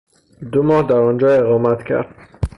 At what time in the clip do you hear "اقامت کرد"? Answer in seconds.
1.37-2.09